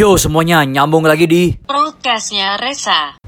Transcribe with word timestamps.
Yo 0.00 0.16
semuanya, 0.16 0.64
nyambung 0.64 1.04
lagi 1.04 1.28
di 1.28 1.52
Prokesnya 1.68 2.56
Resa. 2.56 3.19